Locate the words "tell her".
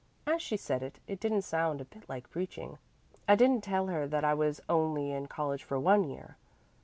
3.63-4.07